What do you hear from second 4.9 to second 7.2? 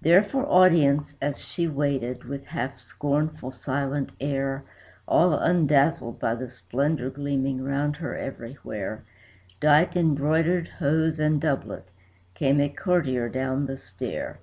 All undazzled by the splendor